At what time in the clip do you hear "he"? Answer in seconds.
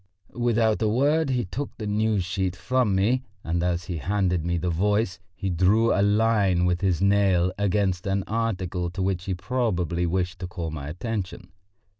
1.29-1.45, 3.83-3.97, 5.35-5.51, 9.25-9.35